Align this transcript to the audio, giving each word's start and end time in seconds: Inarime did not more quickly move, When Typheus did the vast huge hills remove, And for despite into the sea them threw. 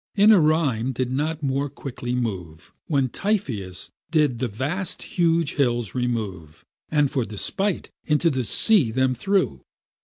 Inarime 0.17 0.93
did 0.93 1.11
not 1.11 1.43
more 1.43 1.69
quickly 1.69 2.15
move, 2.15 2.73
When 2.87 3.07
Typheus 3.09 3.91
did 4.09 4.39
the 4.39 4.47
vast 4.47 5.03
huge 5.03 5.57
hills 5.57 5.93
remove, 5.93 6.65
And 6.89 7.11
for 7.11 7.23
despite 7.23 7.91
into 8.05 8.31
the 8.31 8.43
sea 8.43 8.89
them 8.89 9.13
threw. 9.13 9.61